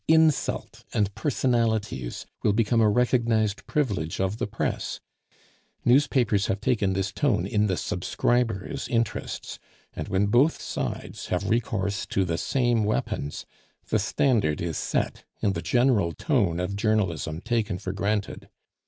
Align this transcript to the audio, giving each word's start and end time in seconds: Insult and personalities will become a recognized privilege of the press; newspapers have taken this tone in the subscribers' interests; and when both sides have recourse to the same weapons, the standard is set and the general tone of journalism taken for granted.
Insult 0.07 0.83
and 0.95 1.13
personalities 1.13 2.25
will 2.41 2.53
become 2.53 2.81
a 2.81 2.89
recognized 2.89 3.67
privilege 3.67 4.19
of 4.19 4.39
the 4.39 4.47
press; 4.47 4.99
newspapers 5.85 6.47
have 6.47 6.59
taken 6.59 6.93
this 6.93 7.11
tone 7.11 7.45
in 7.45 7.67
the 7.67 7.77
subscribers' 7.77 8.87
interests; 8.87 9.59
and 9.93 10.07
when 10.07 10.25
both 10.25 10.59
sides 10.59 11.27
have 11.27 11.51
recourse 11.51 12.07
to 12.07 12.25
the 12.25 12.39
same 12.39 12.83
weapons, 12.83 13.45
the 13.89 13.99
standard 13.99 14.59
is 14.59 14.75
set 14.75 15.23
and 15.39 15.53
the 15.53 15.61
general 15.61 16.13
tone 16.13 16.59
of 16.59 16.75
journalism 16.75 17.39
taken 17.39 17.77
for 17.77 17.93
granted. 17.93 18.49